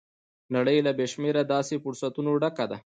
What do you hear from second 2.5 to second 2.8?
ده.